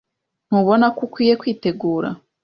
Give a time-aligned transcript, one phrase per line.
[0.47, 2.09] Ntubona ko ukwiye kwitegura?